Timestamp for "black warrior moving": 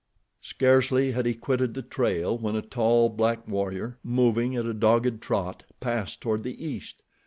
3.07-4.55